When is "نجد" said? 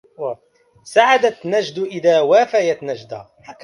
1.45-1.79